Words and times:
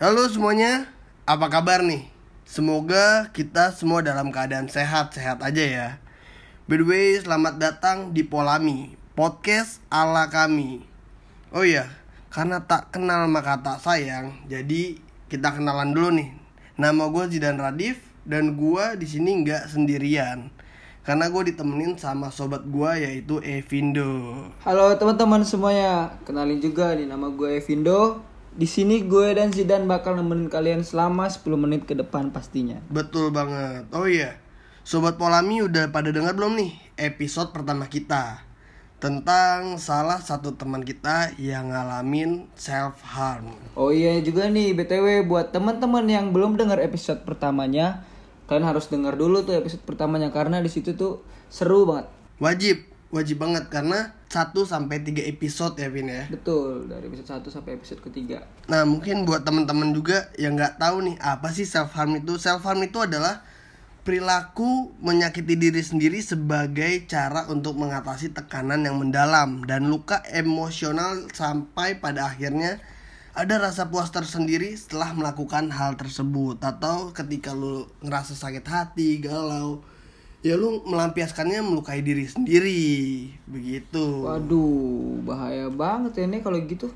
Halo 0.00 0.24
semuanya, 0.32 0.88
apa 1.28 1.52
kabar 1.52 1.84
nih? 1.84 2.08
Semoga 2.48 3.28
kita 3.36 3.68
semua 3.76 4.00
dalam 4.00 4.32
keadaan 4.32 4.64
sehat-sehat 4.64 5.44
aja 5.44 5.60
ya. 5.60 5.88
By 6.64 6.80
the 6.80 6.88
way, 6.88 7.20
selamat 7.20 7.60
datang 7.60 8.16
di 8.16 8.24
Polami, 8.24 8.96
podcast 9.12 9.84
ala 9.92 10.32
kami. 10.32 10.88
Oh 11.52 11.68
iya, 11.68 11.84
karena 12.32 12.64
tak 12.64 12.96
kenal 12.96 13.28
maka 13.28 13.60
tak 13.60 13.76
sayang, 13.84 14.40
jadi 14.48 14.96
kita 15.28 15.60
kenalan 15.60 15.92
dulu 15.92 16.16
nih. 16.16 16.32
Nama 16.80 17.04
gue 17.04 17.24
Zidan 17.36 17.60
Radif 17.60 18.00
dan 18.24 18.56
gue 18.56 18.84
di 18.96 19.04
sini 19.04 19.44
nggak 19.44 19.68
sendirian. 19.68 20.48
Karena 21.04 21.28
gue 21.28 21.52
ditemenin 21.52 22.00
sama 22.00 22.32
sobat 22.32 22.64
gue 22.64 23.04
yaitu 23.04 23.36
Evindo. 23.44 24.48
Halo 24.64 24.96
teman-teman 24.96 25.44
semuanya, 25.44 26.16
kenalin 26.24 26.56
juga 26.56 26.96
nih 26.96 27.04
nama 27.04 27.28
gue 27.28 27.60
Evindo. 27.60 28.29
Di 28.50 28.66
sini 28.66 29.06
gue 29.06 29.30
dan 29.34 29.54
Zidan 29.54 29.86
bakal 29.86 30.18
nemenin 30.18 30.50
kalian 30.50 30.82
selama 30.82 31.30
10 31.30 31.46
menit 31.54 31.86
ke 31.86 31.94
depan 31.94 32.34
pastinya. 32.34 32.82
Betul 32.90 33.30
banget. 33.30 33.86
Oh 33.94 34.10
iya, 34.10 34.42
Sobat 34.82 35.14
Polami 35.20 35.62
udah 35.62 35.94
pada 35.94 36.10
dengar 36.10 36.34
belum 36.34 36.58
nih 36.58 36.72
episode 36.98 37.54
pertama 37.54 37.86
kita 37.86 38.42
tentang 39.00 39.80
salah 39.80 40.20
satu 40.20 40.58
teman 40.58 40.84
kita 40.84 41.32
yang 41.40 41.72
ngalamin 41.72 42.50
self 42.52 43.00
harm. 43.00 43.54
Oh 43.72 43.88
iya 43.88 44.20
juga 44.20 44.50
nih 44.50 44.76
BTW 44.76 45.24
buat 45.24 45.56
teman-teman 45.56 46.04
yang 46.04 46.36
belum 46.36 46.60
dengar 46.60 46.76
episode 46.82 47.24
pertamanya, 47.24 48.04
kalian 48.44 48.68
harus 48.68 48.92
dengar 48.92 49.16
dulu 49.16 49.40
tuh 49.46 49.56
episode 49.56 49.80
pertamanya 49.86 50.28
karena 50.34 50.60
di 50.60 50.68
situ 50.68 50.98
tuh 50.98 51.24
seru 51.48 51.88
banget. 51.88 52.12
Wajib, 52.42 52.89
wajib 53.10 53.42
banget 53.42 53.66
karena 53.66 54.14
1 54.30 54.54
sampai 54.62 55.02
3 55.02 55.26
episode 55.26 55.74
ya 55.74 55.90
Vin 55.90 56.06
ya. 56.06 56.30
Betul, 56.30 56.86
dari 56.86 57.10
episode 57.10 57.42
1 57.42 57.50
sampai 57.50 57.74
episode 57.74 58.00
ketiga. 58.06 58.46
Nah, 58.70 58.86
mungkin 58.86 59.26
buat 59.26 59.42
teman-teman 59.42 59.90
juga 59.90 60.30
yang 60.38 60.54
nggak 60.54 60.78
tahu 60.78 61.02
nih 61.10 61.16
apa 61.18 61.50
sih 61.50 61.66
self 61.66 61.90
harm 61.98 62.14
itu? 62.14 62.38
Self 62.38 62.62
harm 62.62 62.78
itu 62.86 63.02
adalah 63.02 63.42
perilaku 64.06 64.96
menyakiti 65.02 65.58
diri 65.58 65.82
sendiri 65.84 66.22
sebagai 66.24 67.04
cara 67.04 67.50
untuk 67.52 67.76
mengatasi 67.76 68.32
tekanan 68.32 68.86
yang 68.86 68.96
mendalam 68.96 69.66
dan 69.68 69.92
luka 69.92 70.24
emosional 70.32 71.28
sampai 71.34 72.00
pada 72.00 72.32
akhirnya 72.32 72.80
ada 73.30 73.62
rasa 73.62 73.92
puas 73.92 74.10
tersendiri 74.10 74.74
setelah 74.74 75.14
melakukan 75.14 75.70
hal 75.70 75.94
tersebut 75.94 76.58
atau 76.58 77.14
ketika 77.14 77.54
lu 77.54 77.86
ngerasa 78.02 78.34
sakit 78.34 78.66
hati, 78.66 79.22
galau, 79.22 79.84
ya 80.40 80.56
lu 80.56 80.80
melampiaskannya 80.88 81.60
melukai 81.60 82.00
diri 82.00 82.24
sendiri 82.24 82.80
begitu. 83.44 84.24
Waduh, 84.24 85.20
bahaya 85.24 85.68
banget 85.68 86.24
ya 86.24 86.26
nih 86.28 86.40
kalau 86.40 86.56
gitu. 86.64 86.88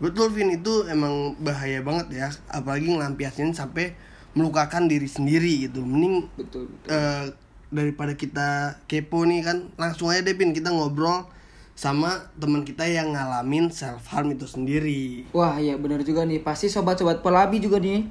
Betul 0.00 0.32
Vin 0.32 0.48
itu 0.56 0.88
emang 0.88 1.36
bahaya 1.40 1.84
banget 1.84 2.06
ya 2.16 2.28
apalagi 2.48 2.88
ngelampiasin 2.88 3.52
sampai 3.52 3.92
melukakan 4.32 4.88
diri 4.88 5.04
sendiri 5.04 5.68
gitu 5.68 5.84
mending 5.84 6.24
Betul. 6.38 6.70
betul. 6.72 6.88
eh, 6.88 7.24
daripada 7.68 8.14
kita 8.16 8.80
kepo 8.88 9.26
nih 9.28 9.44
kan 9.44 9.68
langsung 9.76 10.08
aja 10.08 10.24
deh 10.24 10.32
Vin 10.32 10.56
kita 10.56 10.72
ngobrol 10.72 11.28
sama 11.76 12.32
teman 12.36 12.64
kita 12.64 12.84
yang 12.88 13.12
ngalamin 13.12 13.68
self 13.72 14.08
harm 14.12 14.32
itu 14.32 14.44
sendiri 14.48 15.24
Wah 15.32 15.56
iya 15.56 15.76
bener 15.80 16.04
juga 16.04 16.28
nih 16.28 16.44
Pasti 16.44 16.68
sobat-sobat 16.68 17.24
pelabi 17.24 17.56
juga 17.56 17.80
nih 17.80 18.04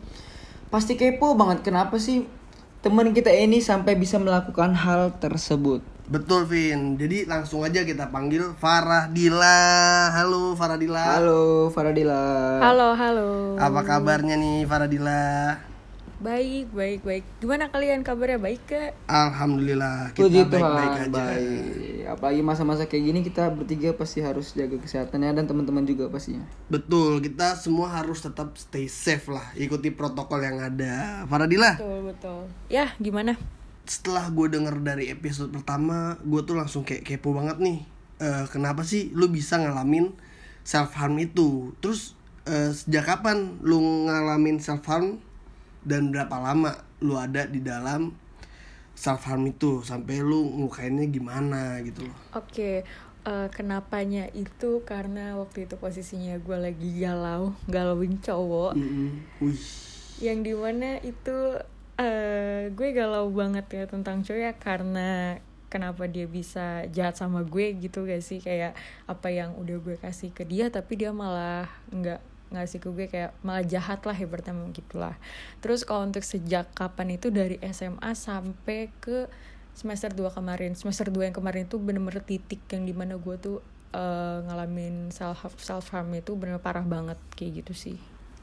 Pasti 0.74 0.98
kepo 0.98 1.38
banget 1.38 1.62
Kenapa 1.62 2.02
sih 2.02 2.26
teman 2.80 3.12
kita 3.12 3.28
ini 3.28 3.60
sampai 3.60 4.00
bisa 4.00 4.16
melakukan 4.16 4.72
hal 4.72 5.12
tersebut. 5.20 5.84
Betul 6.10 6.50
Vin. 6.50 6.98
Jadi 6.98 7.30
langsung 7.30 7.62
aja 7.62 7.86
kita 7.86 8.10
panggil 8.10 8.58
Farah 8.58 9.06
Dila 9.14 10.10
halo 10.10 10.58
Farah 10.58 10.74
Dila 10.74 11.06
Halo 11.22 11.70
Faradila 11.70 12.58
Halo, 12.66 12.98
halo. 12.98 13.28
apa 13.62 13.86
kabarnya 13.86 14.34
nih 14.34 14.66
Farah 14.66 14.90
Dila 14.90 15.22
Baik, 16.20 16.76
baik, 16.76 17.08
baik. 17.08 17.24
Gimana 17.40 17.72
kalian 17.72 18.04
kabarnya? 18.04 18.44
Baik 18.44 18.60
gak? 18.68 18.92
Alhamdulillah 19.08 20.12
Puji 20.12 20.44
kita 20.44 20.52
baik-baik 20.52 20.92
Tuhan 20.92 21.08
aja 21.08 21.16
baik. 21.16 22.04
Apalagi 22.12 22.42
masa-masa 22.44 22.92
kayak 22.92 23.04
gini 23.08 23.20
kita 23.24 23.48
bertiga 23.56 23.96
pasti 23.96 24.20
harus 24.20 24.52
jaga 24.52 24.76
kesehatannya 24.76 25.32
Dan 25.32 25.48
teman-teman 25.48 25.88
juga 25.88 26.12
pastinya 26.12 26.44
Betul, 26.68 27.24
kita 27.24 27.56
semua 27.56 27.88
harus 27.96 28.20
tetap 28.20 28.52
stay 28.60 28.92
safe 28.92 29.32
lah, 29.32 29.48
ikuti 29.56 29.96
protokol 29.96 30.44
yang 30.44 30.60
ada. 30.60 31.24
Faradila, 31.24 31.80
Betul, 31.80 32.12
betul. 32.12 32.42
Ya, 32.68 32.92
gimana? 33.00 33.40
setelah 33.90 34.30
gue 34.30 34.54
denger 34.54 34.86
dari 34.86 35.10
episode 35.10 35.50
pertama, 35.50 36.14
gue 36.22 36.46
tuh 36.46 36.54
langsung 36.54 36.86
kayak 36.86 37.02
kepo 37.10 37.34
banget 37.34 37.58
nih. 37.58 37.80
Eh, 38.22 38.46
kenapa 38.54 38.86
sih 38.86 39.10
lu 39.18 39.32
bisa 39.34 39.58
ngalamin 39.58 40.14
self 40.62 40.94
harm 40.94 41.18
itu? 41.18 41.74
Terus 41.82 42.14
eh, 42.46 42.70
sejak 42.70 43.08
kapan 43.08 43.58
lu 43.66 43.82
ngalamin 44.06 44.62
self 44.62 44.86
harm 44.86 45.18
dan 45.84 46.12
berapa 46.12 46.36
lama 46.36 46.76
lu 47.00 47.16
ada 47.16 47.48
di 47.48 47.64
dalam 47.64 48.12
self 49.00 49.24
harm 49.32 49.48
itu 49.48 49.80
sampai 49.80 50.20
lu 50.20 50.44
ngukainnya 50.60 51.08
gimana 51.08 51.80
gitu 51.88 52.04
loh. 52.04 52.18
Oke, 52.36 52.84
eh, 53.24 53.48
kenapanya 53.56 54.28
itu 54.36 54.84
karena 54.84 55.40
waktu 55.40 55.64
itu 55.64 55.80
posisinya 55.80 56.36
gue 56.44 56.58
lagi 56.60 57.00
galau, 57.00 57.56
galauin 57.74 58.20
cowok. 58.20 58.76
Mm-mm. 58.76 59.24
Wih. 59.40 59.64
Yang 60.20 60.40
di 60.44 60.54
mana 60.54 60.90
itu 61.00 61.38
eh 62.00 62.72
gue 62.72 62.90
galau 62.96 63.28
banget 63.32 63.68
ya 63.72 63.84
tentang 63.88 64.24
cowok 64.24 64.40
ya 64.40 64.54
karena 64.56 65.40
kenapa 65.70 66.10
dia 66.10 66.26
bisa 66.26 66.84
jahat 66.90 67.16
sama 67.16 67.46
gue 67.46 67.76
gitu 67.78 68.04
gak 68.04 68.24
sih 68.26 68.42
kayak 68.42 68.74
apa 69.06 69.28
yang 69.30 69.54
udah 69.56 69.78
gue 69.80 69.96
kasih 70.02 70.34
ke 70.34 70.44
dia 70.44 70.72
tapi 70.74 70.98
dia 70.98 71.14
malah 71.14 71.70
nggak 71.94 72.20
ngasih 72.50 72.82
ke 72.82 72.90
gue 72.90 73.06
kayak 73.10 73.32
malah 73.46 73.62
jahat 73.62 74.02
lah 74.02 74.18
ibaratnya 74.18 74.54
gitulah 74.74 75.16
terus 75.62 75.86
kalau 75.86 76.06
untuk 76.10 76.26
sejak 76.26 76.70
kapan 76.74 77.18
itu 77.18 77.30
dari 77.30 77.62
SMA 77.70 78.18
sampai 78.18 78.90
ke 78.98 79.30
semester 79.78 80.10
2 80.12 80.34
kemarin 80.34 80.74
semester 80.74 81.08
2 81.14 81.30
yang 81.30 81.36
kemarin 81.36 81.70
itu 81.70 81.78
bener-bener 81.78 82.26
titik 82.26 82.60
yang 82.74 82.84
di 82.90 82.94
mana 82.94 83.22
gue 83.22 83.36
tuh 83.38 83.62
eh, 83.94 84.38
ngalamin 84.50 85.14
self 85.14 85.56
self 85.62 85.94
harm 85.94 86.10
itu 86.18 86.34
bener 86.34 86.58
parah 86.58 86.84
banget 86.84 87.18
kayak 87.38 87.64
gitu 87.64 87.74
sih 87.78 87.98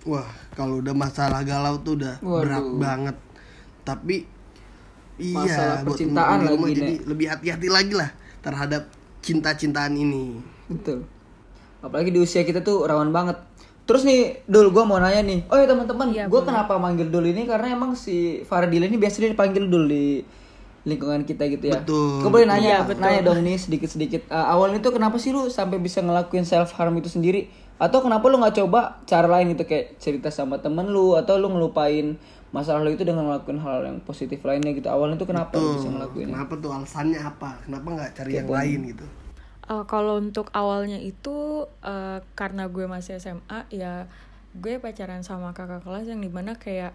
Wah, 0.07 0.27
kalau 0.55 0.79
udah 0.79 0.95
masalah 0.95 1.43
galau 1.43 1.83
tuh 1.83 1.99
udah 1.99 2.23
Waduh. 2.23 2.43
berat 2.47 2.67
banget. 2.79 3.17
Tapi 3.83 4.17
iya, 5.19 5.35
Masalah 5.35 5.77
buat 5.83 5.99
percintaan 5.99 6.15
temen-temen 6.15 6.47
di 6.47 6.55
rumah 6.55 6.69
lagi, 6.71 6.79
jadi 6.79 6.95
lebih 7.11 7.27
hati-hati 7.27 7.69
lagi 7.75 7.95
lah 7.99 8.11
terhadap 8.39 8.83
cinta-cintaan 9.19 9.99
ini. 9.99 10.39
Betul 10.71 11.11
Apalagi 11.83 12.11
di 12.11 12.19
usia 12.23 12.43
kita 12.47 12.63
tuh 12.63 12.83
rawan 12.87 13.11
banget 13.11 13.39
Terus 13.87 14.03
nih 14.03 14.43
Dul 14.45 14.75
gue 14.75 14.83
mau 14.83 14.99
nanya 14.99 15.23
nih. 15.23 15.47
Oh 15.47 15.55
ya 15.55 15.65
teman-teman 15.65 16.11
Iya, 16.11 16.27
Gue 16.27 16.43
kenapa 16.43 16.75
manggil 16.77 17.07
Dul 17.07 17.31
ini? 17.31 17.47
Karena 17.47 17.71
emang 17.71 17.95
si 17.95 18.43
Faradila 18.43 18.85
ini 18.85 18.99
biasanya 18.99 19.31
dipanggil 19.31 19.71
Dul 19.71 19.87
di 19.87 20.27
lingkungan 20.87 21.23
kita 21.23 21.47
gitu 21.47 21.71
ya. 21.71 21.83
Betul, 21.83 22.23
Gue 22.23 22.31
boleh 22.31 22.47
betul. 22.47 22.59
nanya 22.59 22.69
Iya, 22.69 22.79
betul. 22.83 23.03
Nanya 23.03 23.21
dong 23.23 23.41
nih 23.43 23.57
sedikit-sedikit. 23.57 24.23
Eh, 24.27 24.47
Awalnya 24.47 24.83
tuh 24.83 24.95
kenapa 24.95 25.19
sih 25.19 25.31
lu 25.31 25.47
sampai 25.47 25.79
bisa 25.79 26.03
ngelakuin 26.03 26.43
self 26.43 26.75
harm 26.75 26.99
itu 26.99 27.07
sendiri? 27.07 27.47
Atau 27.79 28.03
kenapa 28.03 28.27
lu 28.27 28.43
nggak 28.43 28.57
coba 28.65 29.05
cara 29.05 29.29
lain 29.29 29.53
gitu 29.53 29.69
Kayak 29.69 29.99
cerita 29.99 30.29
sama 30.31 30.59
temen 30.59 30.91
lu? 30.91 31.15
Atau 31.15 31.39
lu 31.39 31.47
ngelupain 31.47 32.19
masalah 32.51 32.81
lu 32.83 32.91
itu 32.91 33.03
dengan 33.03 33.27
ngelakuin 33.27 33.59
hal 33.59 33.83
yang 33.85 33.99
positif 34.03 34.43
lainnya 34.43 34.75
gitu? 34.75 34.87
Awalnya 34.87 35.19
tuh 35.19 35.31
kenapa 35.31 35.59
lu 35.59 35.79
bisa 35.79 35.91
ngelakuinnya? 35.91 36.35
Kenapa 36.35 36.55
tuh 36.59 36.71
alasannya 36.75 37.21
apa? 37.23 37.51
Kenapa 37.63 37.87
nggak 37.95 38.11
cari 38.19 38.31
yang 38.35 38.51
lain 38.51 38.79
gitu? 38.91 39.07
Uh, 39.67 39.83
kalau 39.83 40.23
untuk 40.23 40.47
awalnya 40.55 41.03
itu 41.03 41.67
uh, 41.83 42.19
karena 42.39 42.71
gue 42.71 42.87
masih 42.87 43.19
SMA 43.19 43.67
ya 43.75 44.07
gue 44.55 44.79
pacaran 44.79 45.27
sama 45.27 45.51
kakak 45.51 45.83
kelas 45.83 46.07
yang 46.07 46.23
di 46.23 46.31
mana 46.31 46.55
kayak 46.55 46.95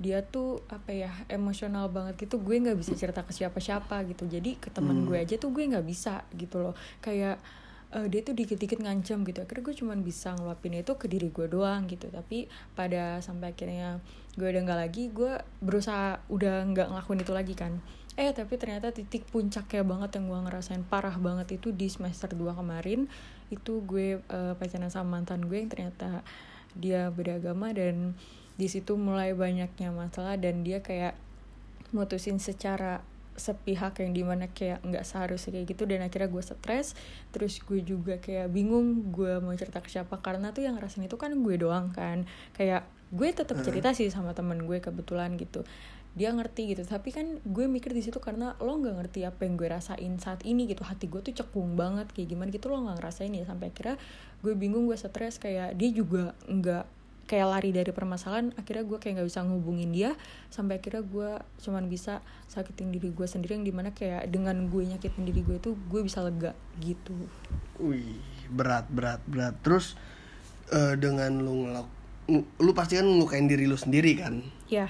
dia 0.00 0.24
tuh 0.24 0.64
apa 0.72 0.92
ya 0.96 1.12
emosional 1.28 1.92
banget 1.92 2.28
gitu. 2.28 2.40
Gue 2.40 2.56
nggak 2.56 2.76
bisa 2.76 2.96
cerita 2.96 3.20
ke 3.20 3.32
siapa-siapa 3.36 4.04
gitu. 4.08 4.24
Jadi 4.28 4.56
ke 4.56 4.72
temen 4.72 5.04
gue 5.04 5.20
aja 5.20 5.36
tuh 5.36 5.52
gue 5.52 5.64
nggak 5.64 5.84
bisa 5.84 6.24
gitu 6.36 6.60
loh. 6.60 6.74
Kayak 7.04 7.36
uh, 7.92 8.08
dia 8.08 8.24
tuh 8.24 8.32
dikit-dikit 8.32 8.80
ngancam 8.80 9.24
gitu. 9.28 9.44
Akhirnya 9.44 9.64
gue 9.68 9.76
cuman 9.76 9.98
bisa 10.00 10.32
ngeluapin 10.32 10.80
itu 10.80 10.92
ke 10.96 11.04
diri 11.04 11.28
gue 11.28 11.46
doang 11.52 11.84
gitu. 11.84 12.08
Tapi 12.08 12.48
pada 12.72 13.20
sampai 13.20 13.52
akhirnya 13.52 14.00
gue 14.40 14.48
udah 14.48 14.62
nggak 14.64 14.80
lagi 14.80 15.12
gue 15.12 15.36
berusaha 15.60 16.24
udah 16.32 16.64
nggak 16.72 16.88
ngelakuin 16.88 17.20
itu 17.20 17.32
lagi 17.36 17.54
kan 17.58 17.82
eh 18.18 18.34
tapi 18.34 18.58
ternyata 18.58 18.90
titik 18.90 19.22
puncaknya 19.30 19.86
banget 19.86 20.18
yang 20.18 20.26
gue 20.26 20.40
ngerasain 20.50 20.82
parah 20.82 21.14
banget 21.14 21.62
itu 21.62 21.70
di 21.70 21.86
semester 21.86 22.32
2 22.34 22.58
kemarin. 22.58 23.06
Itu 23.52 23.86
gue 23.86 24.18
eh, 24.18 24.52
pacaran 24.58 24.90
sama 24.90 25.20
mantan 25.20 25.46
gue 25.46 25.58
yang 25.62 25.70
ternyata 25.70 26.26
dia 26.74 27.10
beragama 27.10 27.74
dan 27.74 28.14
di 28.54 28.66
situ 28.70 28.94
mulai 28.98 29.34
banyaknya 29.34 29.90
masalah 29.90 30.36
dan 30.36 30.62
dia 30.62 30.84
kayak 30.84 31.16
mutusin 31.90 32.38
secara 32.38 33.02
sepihak 33.40 33.96
yang 34.04 34.12
di 34.12 34.20
mana 34.20 34.52
kayak 34.52 34.84
nggak 34.84 35.00
seharusnya 35.00 35.56
kayak 35.56 35.66
gitu 35.72 35.88
dan 35.88 36.04
akhirnya 36.04 36.28
gue 36.28 36.42
stres. 36.44 36.92
Terus 37.32 37.62
gue 37.64 37.80
juga 37.80 38.20
kayak 38.20 38.52
bingung 38.52 39.14
gue 39.14 39.40
mau 39.40 39.56
cerita 39.56 39.80
ke 39.80 39.88
siapa. 39.88 40.20
Karena 40.20 40.52
tuh 40.52 40.68
yang 40.68 40.76
ngerasain 40.76 41.08
itu 41.08 41.16
kan 41.16 41.32
gue 41.32 41.56
doang 41.56 41.88
kan. 41.94 42.28
Kayak 42.52 42.84
gue 43.10 43.28
tetap 43.34 43.58
cerita 43.66 43.90
sih 43.90 44.06
sama 44.08 44.32
temen 44.38 44.62
gue 44.62 44.78
kebetulan 44.78 45.34
gitu. 45.34 45.66
Dia 46.14 46.30
ngerti 46.34 46.74
gitu. 46.74 46.82
Tapi 46.86 47.10
kan 47.10 47.42
gue 47.42 47.66
mikir 47.66 47.90
di 47.90 48.02
situ 48.02 48.22
karena 48.22 48.54
lo 48.62 48.78
nggak 48.78 48.96
ngerti 49.02 49.26
apa 49.26 49.46
yang 49.46 49.58
gue 49.58 49.68
rasain 49.70 50.14
saat 50.22 50.46
ini 50.46 50.70
gitu. 50.70 50.86
Hati 50.86 51.10
gue 51.10 51.18
tuh 51.22 51.34
cekung 51.34 51.74
banget 51.74 52.10
kayak 52.14 52.34
gimana 52.34 52.48
gitu 52.54 52.70
lo 52.70 52.82
nggak 52.86 53.02
ngerasain 53.02 53.34
ya. 53.34 53.42
Sampai 53.46 53.74
akhirnya 53.74 53.98
gue 54.42 54.52
bingung 54.54 54.86
gue 54.86 54.94
stres 54.98 55.42
kayak 55.42 55.74
dia 55.74 55.90
juga 55.90 56.38
nggak 56.46 56.86
kayak 57.26 57.46
lari 57.46 57.70
dari 57.74 57.90
permasalahan. 57.90 58.54
Akhirnya 58.54 58.86
gue 58.86 58.98
kayak 58.98 59.22
nggak 59.22 59.28
bisa 59.30 59.42
ngehubungin 59.42 59.90
dia. 59.90 60.10
Sampai 60.50 60.78
akhirnya 60.78 61.02
gue 61.02 61.30
cuman 61.62 61.86
bisa 61.90 62.22
sakitin 62.46 62.94
diri 62.94 63.10
gue 63.10 63.26
sendiri 63.26 63.58
yang 63.58 63.66
di 63.66 63.74
mana 63.74 63.90
kayak 63.90 64.30
dengan 64.30 64.70
gue 64.70 64.86
nyakitin 64.86 65.26
diri 65.26 65.42
gue 65.42 65.58
itu 65.58 65.74
gue 65.74 66.00
bisa 66.02 66.22
lega 66.22 66.54
gitu. 66.78 67.14
Wih, 67.82 68.18
berat 68.50 68.86
berat 68.90 69.22
berat. 69.30 69.54
Terus 69.62 69.94
eh, 70.74 70.94
dengan 70.98 71.38
lu 71.38 71.70
ngelak 71.70 71.99
lu 72.38 72.70
pasti 72.72 72.96
kan 72.98 73.06
ngelukain 73.06 73.46
diri 73.50 73.66
lu 73.66 73.76
sendiri 73.76 74.16
kan? 74.18 74.40
ya 74.70 74.88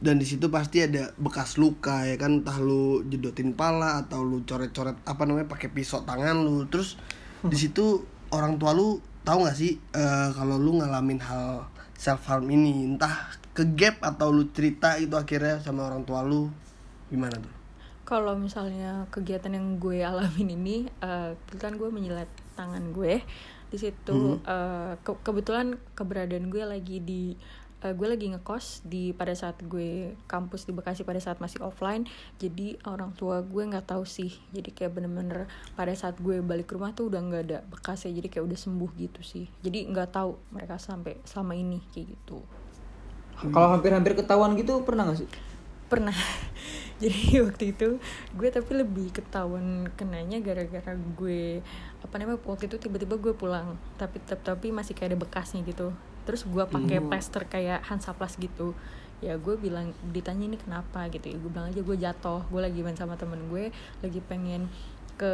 Dan 0.00 0.16
di 0.16 0.24
situ 0.24 0.48
pasti 0.48 0.80
ada 0.80 1.12
bekas 1.20 1.60
luka 1.60 2.08
ya 2.08 2.16
kan, 2.16 2.40
entah 2.40 2.56
lu 2.56 3.04
jedotin 3.04 3.52
pala 3.52 4.00
atau 4.00 4.24
lu 4.24 4.40
coret-coret 4.48 4.96
apa 5.04 5.22
namanya 5.28 5.52
pakai 5.52 5.68
pisau 5.68 6.06
tangan 6.08 6.40
lu. 6.40 6.64
Terus 6.72 6.96
di 7.44 7.56
situ 7.60 8.08
orang 8.32 8.56
tua 8.56 8.72
lu 8.72 8.96
tahu 9.28 9.44
nggak 9.44 9.56
sih 9.58 9.76
eh, 9.76 10.28
kalau 10.32 10.56
lu 10.56 10.80
ngalamin 10.80 11.20
hal 11.20 11.68
self 12.00 12.24
harm 12.32 12.48
ini, 12.48 12.88
entah 12.96 13.28
ke 13.52 13.76
gap 13.76 14.00
atau 14.00 14.32
lu 14.32 14.48
cerita 14.56 14.96
itu 14.96 15.12
akhirnya 15.20 15.60
sama 15.60 15.84
orang 15.84 16.08
tua 16.08 16.24
lu 16.24 16.48
gimana 17.12 17.36
tuh? 17.36 17.60
kalau 18.10 18.34
misalnya 18.34 19.06
kegiatan 19.14 19.54
yang 19.54 19.78
gue 19.78 20.02
alamin 20.02 20.58
ini 20.58 20.76
eh, 20.98 21.38
kebetulan 21.46 21.78
gue 21.78 21.88
menjilat 21.94 22.30
tangan 22.58 22.90
gue 22.90 23.22
di 23.70 23.78
situ 23.78 24.42
eh, 24.44 24.94
ke- 25.00 25.20
kebetulan 25.22 25.78
keberadaan 25.94 26.50
gue 26.50 26.62
lagi 26.66 26.98
di 26.98 27.38
eh, 27.80 27.94
gue 27.96 28.06
lagi 28.10 28.28
ngekos 28.28 28.84
di 28.84 29.16
pada 29.16 29.32
saat 29.32 29.56
gue 29.64 30.12
kampus 30.28 30.68
di 30.68 30.72
Bekasi 30.76 31.06
pada 31.06 31.22
saat 31.22 31.40
masih 31.40 31.64
offline. 31.64 32.04
Jadi 32.36 32.76
orang 32.84 33.16
tua 33.16 33.40
gue 33.40 33.62
nggak 33.64 33.88
tahu 33.88 34.04
sih. 34.04 34.34
Jadi 34.52 34.74
kayak 34.74 34.92
bener-bener 35.00 35.48
pada 35.78 35.94
saat 35.96 36.20
gue 36.20 36.44
balik 36.44 36.68
ke 36.68 36.76
rumah 36.76 36.92
tuh 36.92 37.08
udah 37.08 37.20
nggak 37.24 37.42
ada 37.48 37.58
bekasnya 37.72 38.12
jadi 38.12 38.28
kayak 38.28 38.44
udah 38.52 38.58
sembuh 38.58 38.90
gitu 39.00 39.20
sih. 39.24 39.48
Jadi 39.64 39.88
nggak 39.88 40.12
tahu 40.12 40.36
mereka 40.52 40.76
sampai 40.76 41.16
selama 41.24 41.56
ini 41.56 41.80
kayak 41.94 42.18
gitu. 42.18 42.44
Kalau 43.40 43.72
hampir-hampir 43.72 44.12
ketahuan 44.12 44.52
gitu 44.52 44.84
pernah 44.84 45.08
gak 45.08 45.24
sih? 45.24 45.30
pernah. 45.90 46.14
Jadi 47.02 47.42
waktu 47.42 47.74
itu 47.74 47.98
gue 48.38 48.48
tapi 48.54 48.72
lebih 48.78 49.10
ketahuan 49.10 49.90
kenanya 49.98 50.38
gara-gara 50.38 50.94
gue 50.94 51.64
apa 52.00 52.14
namanya 52.16 52.40
waktu 52.42 52.64
itu 52.64 52.80
tiba-tiba 52.80 53.20
gue 53.20 53.36
pulang 53.36 53.76
tapi 54.00 54.18
tapi 54.24 54.72
masih 54.72 54.96
kayak 54.96 55.12
ada 55.12 55.18
bekasnya 55.20 55.60
gitu. 55.68 55.92
Terus 56.24 56.44
gue 56.48 56.64
pakai 56.64 56.98
plester 57.12 57.42
kayak 57.44 57.84
Hansaplast 57.84 58.40
gitu. 58.40 58.72
Ya 59.20 59.36
gue 59.36 59.52
bilang 59.56 59.92
ditanya 60.08 60.48
ini 60.48 60.56
kenapa 60.56 61.04
gitu 61.12 61.28
ya. 61.28 61.36
Gue 61.36 61.50
bilang 61.52 61.68
aja 61.68 61.80
gue 61.80 61.96
jatuh 61.96 62.40
gue 62.48 62.60
lagi 62.60 62.80
main 62.80 62.96
sama 62.96 63.20
temen 63.20 63.40
gue 63.52 63.68
lagi 64.00 64.20
pengen 64.24 64.68
ke 65.20 65.32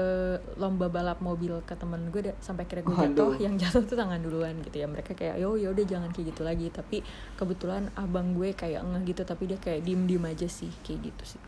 lomba 0.58 0.90
balap 0.90 1.22
mobil 1.22 1.62
ke 1.62 1.78
temen 1.78 2.10
gue 2.10 2.26
da- 2.26 2.38
sampai 2.42 2.66
akhirnya 2.66 2.82
gue 2.82 2.96
jatuh. 2.98 3.30
Yang 3.38 3.54
jatuh 3.62 3.82
tuh 3.86 3.96
tangan 3.98 4.18
duluan 4.18 4.58
gitu 4.66 4.82
ya. 4.82 4.90
Mereka 4.90 5.14
kayak 5.14 5.38
yo 5.38 5.54
ya 5.54 5.70
udah 5.70 5.84
jangan 5.86 6.10
kayak 6.10 6.34
gitu 6.34 6.42
lagi. 6.42 6.66
Tapi 6.74 7.06
kebetulan 7.38 7.94
abang 7.94 8.34
gue 8.34 8.50
kayak 8.50 8.82
ngeh 8.82 9.14
gitu 9.14 9.22
tapi 9.22 9.46
dia 9.46 9.58
kayak 9.62 9.86
diem 9.86 10.02
diem 10.10 10.24
aja 10.26 10.50
sih 10.50 10.74
kayak 10.82 11.14
gitu 11.14 11.38
sih 11.38 11.42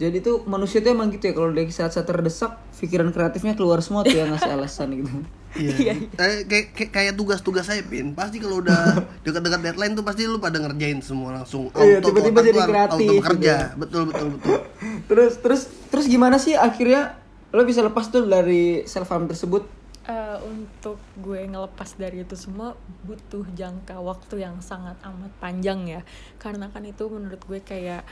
Jadi 0.00 0.24
tuh 0.24 0.48
manusia 0.48 0.80
tuh 0.80 0.96
emang 0.96 1.12
gitu 1.12 1.28
ya 1.28 1.36
kalau 1.36 1.52
di 1.52 1.68
saat-saat 1.68 2.08
terdesak 2.08 2.56
pikiran 2.80 3.12
kreatifnya 3.12 3.52
keluar 3.52 3.84
semua 3.84 4.00
tuh 4.00 4.16
ya 4.16 4.24
ngasih 4.24 4.50
alasan 4.56 4.88
gitu. 4.96 5.12
Iya. 5.60 5.92
Eh, 6.16 6.48
kayak, 6.48 6.66
kayak, 6.72 6.90
kayak 6.94 7.12
tugas-tugas 7.20 7.68
saya 7.68 7.84
pin. 7.84 8.16
Pasti 8.16 8.40
kalau 8.40 8.64
udah 8.64 8.96
dekat-dekat 9.28 9.60
deadline 9.60 9.92
tuh 9.92 10.00
pasti 10.00 10.24
lu 10.24 10.40
pada 10.40 10.56
ngerjain 10.56 11.04
semua 11.04 11.36
langsung. 11.36 11.68
Iya, 11.76 12.00
Auto, 12.00 12.08
tiba-tiba 12.08 12.40
otak 12.40 12.48
jadi 12.48 12.60
kreatif 12.64 12.96
Auto 12.96 13.14
bekerja. 13.20 13.54
gitu. 13.60 13.76
Betul 13.76 14.02
betul 14.08 14.26
betul. 14.40 14.56
terus 15.12 15.32
terus 15.44 15.62
terus 15.92 16.06
gimana 16.08 16.40
sih 16.40 16.56
akhirnya 16.56 17.20
lo 17.52 17.68
bisa 17.68 17.84
lepas 17.84 18.08
tuh 18.08 18.24
dari 18.24 18.88
self 18.88 19.12
harm 19.12 19.28
tersebut? 19.28 19.68
Eh, 20.08 20.38
untuk 20.48 20.96
gue 21.20 21.44
ngelepas 21.44 21.92
dari 22.00 22.24
itu 22.24 22.32
semua 22.32 22.72
butuh 23.04 23.44
jangka 23.52 24.00
waktu 24.00 24.48
yang 24.48 24.56
sangat 24.64 24.96
amat 25.04 25.28
panjang 25.38 25.84
ya 25.84 26.00
karena 26.40 26.72
kan 26.72 26.82
itu 26.88 27.04
menurut 27.06 27.38
gue 27.44 27.60
kayak 27.60 28.02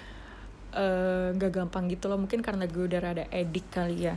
eh, 0.75 1.29
nggak 1.37 1.53
gampang 1.53 1.89
gitu 1.89 2.11
loh. 2.11 2.21
Mungkin 2.21 2.45
karena 2.45 2.69
gue 2.69 2.85
udah 2.85 3.01
rada 3.01 3.25
edik 3.33 3.69
kali 3.73 4.11
ya. 4.11 4.17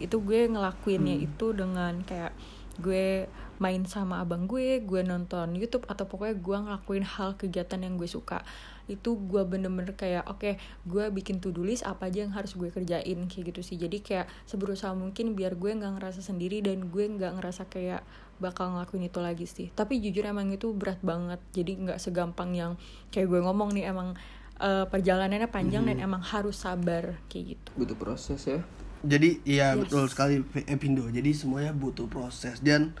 Itu 0.00 0.22
gue 0.24 0.48
ngelakuinnya 0.50 1.16
itu 1.18 1.52
dengan 1.54 2.02
kayak 2.02 2.34
gue 2.82 3.30
main 3.62 3.86
sama 3.86 4.18
abang 4.18 4.50
gue, 4.50 4.82
gue 4.82 5.00
nonton 5.06 5.54
YouTube 5.54 5.86
atau 5.86 6.10
pokoknya 6.10 6.36
gue 6.42 6.56
ngelakuin 6.58 7.06
hal 7.06 7.38
kegiatan 7.38 7.78
yang 7.78 7.94
gue 7.94 8.10
suka. 8.10 8.42
Itu 8.90 9.14
gue 9.16 9.46
bener-bener 9.46 9.94
kayak 9.94 10.26
oke 10.26 10.58
gue 10.84 11.04
bikin 11.14 11.38
to 11.38 11.54
do 11.54 11.62
list 11.62 11.86
apa 11.86 12.10
aja 12.10 12.26
yang 12.26 12.34
harus 12.34 12.58
gue 12.58 12.74
kerjain 12.74 13.18
kayak 13.30 13.54
gitu 13.54 13.60
sih. 13.62 13.78
Jadi 13.78 14.02
kayak 14.02 14.26
seberusaha 14.50 14.90
mungkin 14.98 15.38
biar 15.38 15.54
gue 15.54 15.70
nggak 15.70 16.02
ngerasa 16.02 16.20
sendiri 16.20 16.66
dan 16.66 16.90
gue 16.90 17.04
nggak 17.06 17.38
ngerasa 17.38 17.70
kayak 17.70 18.02
bakal 18.42 18.74
ngelakuin 18.74 19.06
itu 19.06 19.20
lagi 19.22 19.46
sih. 19.46 19.70
Tapi 19.70 20.02
jujur 20.02 20.26
emang 20.26 20.50
itu 20.50 20.74
berat 20.74 20.98
banget. 21.00 21.38
Jadi 21.54 21.78
nggak 21.78 22.02
segampang 22.02 22.50
yang 22.58 22.72
kayak 23.14 23.30
gue 23.30 23.38
ngomong 23.38 23.70
nih 23.70 23.86
emang 23.94 24.18
eh, 24.64 24.84
perjalanannya 24.88 25.48
panjang 25.52 25.84
dan 25.84 26.00
emang 26.00 26.24
harus 26.24 26.64
sabar 26.64 27.20
kayak 27.28 27.56
gitu 27.56 27.68
Butuh 27.76 27.96
proses 28.00 28.40
ya. 28.48 28.60
Jadi 29.04 29.44
iya 29.44 29.76
betul 29.76 30.08
sekali 30.08 30.40
eh, 30.40 30.78
Pindo. 30.80 31.04
Jadi 31.12 31.36
semuanya 31.36 31.76
butuh 31.76 32.08
proses 32.08 32.64
dan 32.64 32.96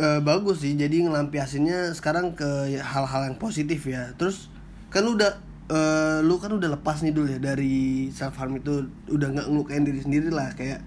eh, 0.00 0.20
bagus 0.24 0.64
sih. 0.64 0.72
Jadi 0.72 1.04
ngelampiasinnya 1.04 1.92
sekarang 1.92 2.32
ke 2.32 2.80
hal-hal 2.80 3.28
yang 3.28 3.36
positif 3.36 3.84
ya. 3.84 4.16
Terus 4.16 4.48
kan 4.88 5.04
lu 5.04 5.12
udah 5.12 5.36
eh, 5.68 6.18
lu 6.24 6.40
kan 6.40 6.56
udah 6.56 6.80
lepas 6.80 7.04
nih 7.04 7.12
dulu 7.12 7.28
ya 7.36 7.38
dari 7.42 8.08
self 8.16 8.40
harm 8.40 8.56
itu 8.56 8.88
udah 9.12 9.28
nggak 9.36 9.46
ngelukain 9.52 9.84
diri 9.84 10.00
sendiri 10.00 10.32
lah 10.32 10.56
kayak 10.56 10.80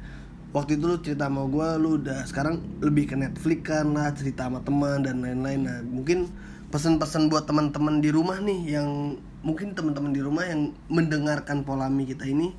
waktu 0.49 0.81
itu 0.81 0.85
lu 0.89 0.97
cerita 0.97 1.29
sama 1.29 1.45
gue 1.45 1.67
lu 1.77 1.89
udah 2.01 2.25
sekarang 2.25 2.57
lebih 2.81 3.13
ke 3.13 3.15
Netflix 3.15 3.59
kan 3.69 3.93
lah 3.93 4.09
cerita 4.17 4.49
sama 4.49 4.65
teman 4.65 5.05
dan 5.05 5.21
lain-lain 5.21 5.61
nah 5.61 5.77
mungkin 5.85 6.25
pesan-pesan 6.73 7.29
buat 7.29 7.45
teman-teman 7.45 8.01
di 8.01 8.09
rumah 8.09 8.41
nih 8.41 8.77
yang 8.77 9.17
mungkin 9.41 9.71
teman-teman 9.71 10.11
di 10.11 10.21
rumah 10.23 10.43
yang 10.47 10.75
mendengarkan 10.91 11.63
polami 11.63 12.03
kita 12.03 12.27
ini 12.27 12.51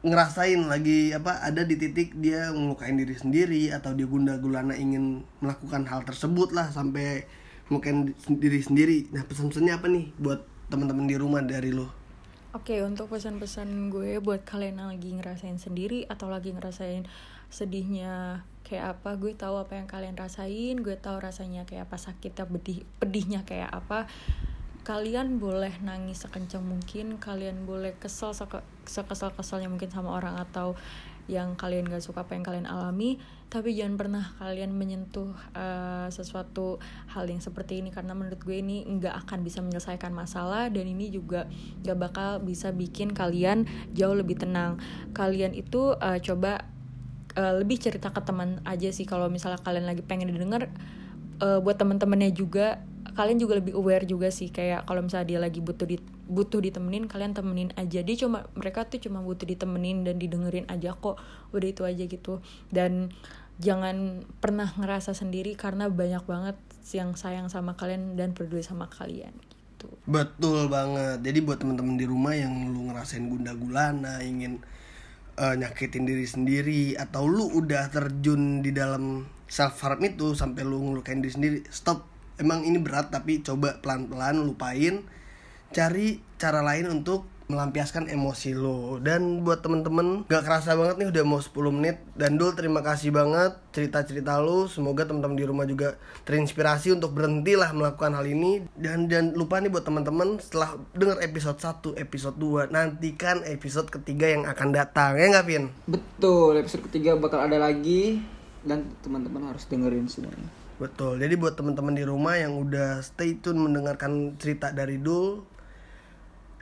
ngerasain 0.00 0.64
lagi 0.64 1.12
apa 1.12 1.44
ada 1.44 1.60
di 1.60 1.76
titik 1.76 2.16
dia 2.16 2.48
ngelukain 2.50 2.96
diri 2.96 3.12
sendiri 3.12 3.68
atau 3.68 3.92
dia 3.92 4.08
gunda 4.08 4.40
gulana 4.40 4.72
ingin 4.72 5.20
melakukan 5.44 5.84
hal 5.84 6.00
tersebut 6.08 6.56
lah 6.56 6.72
sampai 6.72 7.28
di- 7.68 8.16
diri 8.40 8.60
sendiri 8.64 8.98
nah 9.12 9.22
pesan-pesannya 9.28 9.74
apa 9.76 9.86
nih 9.92 10.10
buat 10.16 10.40
teman-teman 10.72 11.04
di 11.04 11.16
rumah 11.20 11.44
dari 11.44 11.70
lo 11.70 12.00
Oke, 12.50 12.82
untuk 12.82 13.14
pesan-pesan 13.14 13.94
gue 13.94 14.18
buat 14.18 14.42
kalian 14.42 14.82
yang 14.82 14.90
lagi 14.90 15.14
ngerasain 15.14 15.62
sendiri 15.62 16.02
atau 16.10 16.26
lagi 16.26 16.50
ngerasain 16.50 17.06
sedihnya 17.46 18.42
kayak 18.66 18.98
apa, 18.98 19.14
gue 19.22 19.38
tahu 19.38 19.54
apa 19.54 19.78
yang 19.78 19.86
kalian 19.86 20.18
rasain, 20.18 20.82
gue 20.82 20.98
tahu 20.98 21.22
rasanya 21.22 21.62
kayak 21.62 21.86
apa 21.86 21.94
sakitnya, 21.94 22.50
pedih, 22.50 22.82
pedihnya 22.98 23.46
kayak 23.46 23.70
apa. 23.70 24.10
Kalian 24.80 25.36
boleh 25.36 25.76
nangis 25.84 26.24
sekencang 26.24 26.64
mungkin, 26.64 27.20
kalian 27.20 27.68
boleh 27.68 27.92
kesel 28.00 28.32
seke- 28.32 28.64
sekesal-kesalnya 28.88 29.68
mungkin 29.68 29.92
sama 29.92 30.16
orang 30.16 30.40
atau 30.40 30.72
yang 31.30 31.54
kalian 31.54 31.86
gak 31.86 32.02
suka 32.02 32.26
apa 32.26 32.34
yang 32.34 32.42
kalian 32.42 32.66
alami 32.66 33.22
tapi 33.50 33.74
jangan 33.74 33.98
pernah 33.98 34.24
kalian 34.38 34.74
menyentuh 34.74 35.30
eh, 35.54 36.06
sesuatu 36.10 36.82
hal 37.10 37.26
yang 37.26 37.38
seperti 37.42 37.82
ini 37.82 37.94
karena 37.94 38.14
menurut 38.14 38.38
gue 38.42 38.62
ini 38.62 38.86
nggak 38.86 39.26
akan 39.26 39.42
bisa 39.42 39.58
menyelesaikan 39.58 40.14
masalah 40.14 40.70
dan 40.70 40.86
ini 40.86 41.10
juga 41.10 41.50
nggak 41.82 41.98
bakal 41.98 42.30
bisa 42.42 42.70
bikin 42.70 43.10
kalian 43.10 43.66
jauh 43.90 44.14
lebih 44.14 44.38
tenang. 44.38 44.78
Kalian 45.14 45.54
itu 45.54 45.98
eh, 45.98 46.22
coba 46.22 46.62
eh, 47.34 47.54
lebih 47.58 47.82
cerita 47.82 48.14
ke 48.14 48.22
teman 48.22 48.62
aja 48.62 48.90
sih 48.94 49.02
kalau 49.02 49.26
misalnya 49.26 49.58
kalian 49.66 49.86
lagi 49.86 50.06
pengen 50.06 50.30
didengar 50.30 50.70
eh, 51.42 51.58
buat 51.58 51.74
teman-temannya 51.74 52.30
juga 52.30 52.78
kalian 53.14 53.38
juga 53.38 53.58
lebih 53.58 53.74
aware 53.76 54.06
juga 54.06 54.28
sih 54.30 54.50
kayak 54.50 54.86
kalau 54.86 55.04
misalnya 55.04 55.26
dia 55.36 55.40
lagi 55.42 55.60
butuh 55.62 55.86
di 55.86 55.96
butuh 56.30 56.62
ditemenin 56.62 57.10
kalian 57.10 57.32
temenin 57.34 57.70
aja. 57.74 58.00
Dia 58.02 58.16
cuma 58.20 58.46
mereka 58.54 58.86
tuh 58.86 59.02
cuma 59.02 59.20
butuh 59.20 59.46
ditemenin 59.46 60.06
dan 60.06 60.16
didengerin 60.16 60.66
aja 60.70 60.94
kok 60.94 61.18
udah 61.50 61.68
itu 61.68 61.82
aja 61.82 62.04
gitu. 62.06 62.38
Dan 62.70 63.10
jangan 63.60 64.24
pernah 64.40 64.70
ngerasa 64.72 65.12
sendiri 65.12 65.52
karena 65.58 65.92
banyak 65.92 66.24
banget 66.24 66.56
yang 66.96 67.14
sayang 67.14 67.52
sama 67.52 67.76
kalian 67.76 68.16
dan 68.16 68.32
peduli 68.32 68.64
sama 68.64 68.88
kalian 68.88 69.34
gitu. 69.80 69.88
Betul 70.04 70.68
banget. 70.68 71.24
Jadi 71.24 71.38
buat 71.40 71.58
teman-teman 71.60 71.96
di 71.96 72.06
rumah 72.08 72.34
yang 72.36 72.52
lu 72.72 72.92
ngerasain 72.92 73.24
gunda 73.24 73.56
gulana 73.56 74.20
ingin 74.20 74.60
eh, 75.40 75.54
nyakitin 75.56 76.04
diri 76.04 76.26
sendiri 76.28 76.82
atau 77.00 77.24
lu 77.24 77.48
udah 77.48 77.88
terjun 77.88 78.60
di 78.60 78.70
dalam 78.76 79.24
self 79.50 79.80
harm 79.82 80.04
itu 80.04 80.36
sampai 80.36 80.62
lu 80.62 80.78
ngelukain 80.78 81.24
diri 81.24 81.32
sendiri 81.32 81.58
stop 81.72 82.09
emang 82.40 82.64
ini 82.64 82.80
berat 82.80 83.12
tapi 83.12 83.44
coba 83.44 83.78
pelan-pelan 83.84 84.40
lupain. 84.40 85.04
Cari 85.70 86.18
cara 86.40 86.64
lain 86.64 86.90
untuk 86.90 87.28
melampiaskan 87.50 88.06
emosi 88.06 88.54
lo. 88.54 89.02
Dan 89.02 89.42
buat 89.42 89.60
temen-temen 89.60 90.24
gak 90.30 90.46
kerasa 90.46 90.78
banget 90.78 91.02
nih 91.02 91.08
udah 91.10 91.22
mau 91.26 91.42
10 91.42 91.50
menit. 91.74 91.98
Dan 92.14 92.38
Dul 92.38 92.54
terima 92.54 92.80
kasih 92.80 93.10
banget 93.10 93.58
cerita-cerita 93.74 94.38
lo. 94.38 94.70
Semoga 94.70 95.04
teman-teman 95.04 95.36
di 95.36 95.44
rumah 95.44 95.66
juga 95.66 95.98
terinspirasi 96.24 96.94
untuk 96.94 97.12
berhenti 97.12 97.58
lah 97.58 97.74
melakukan 97.74 98.14
hal 98.14 98.24
ini. 98.24 98.64
Dan 98.78 99.10
dan 99.10 99.34
lupa 99.34 99.58
nih 99.58 99.68
buat 99.68 99.84
teman-teman 99.84 100.38
setelah 100.38 100.78
denger 100.94 101.18
episode 101.26 101.58
1 101.58 101.98
episode 101.98 102.36
2 102.38 102.70
nantikan 102.70 103.42
episode 103.44 103.90
ketiga 103.90 104.30
yang 104.30 104.46
akan 104.46 104.70
datang. 104.70 105.18
Ya 105.18 105.26
nggak 105.34 105.46
Pin? 105.50 105.64
Betul, 105.90 106.62
episode 106.62 106.86
ketiga 106.86 107.18
bakal 107.18 107.42
ada 107.42 107.58
lagi. 107.58 108.22
Dan 108.60 108.92
teman-teman 109.00 109.50
harus 109.50 109.64
dengerin 109.66 110.06
semuanya. 110.06 110.59
Betul. 110.80 111.20
Jadi 111.20 111.36
buat 111.36 111.60
teman-teman 111.60 111.92
di 111.92 112.08
rumah 112.08 112.40
yang 112.40 112.56
udah 112.56 113.04
stay 113.04 113.36
tune 113.36 113.60
mendengarkan 113.60 114.40
cerita 114.40 114.72
dari 114.72 114.96
Dul, 114.96 115.44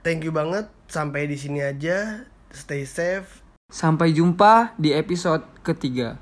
thank 0.03 0.27
you 0.27 0.35
banget. 0.35 0.67
Sampai 0.91 1.31
di 1.31 1.39
sini 1.39 1.63
aja. 1.63 2.27
Stay 2.51 2.83
safe. 2.83 3.39
Sampai 3.71 4.11
jumpa 4.11 4.75
di 4.75 4.91
episode 4.91 5.47
ketiga. 5.63 6.19